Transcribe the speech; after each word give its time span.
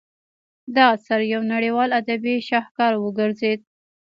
دا 0.75 0.83
اثر 0.95 1.19
یو 1.33 1.41
نړیوال 1.53 1.89
ادبي 1.99 2.35
شاهکار 2.49 2.93
وګرځید. 2.99 3.59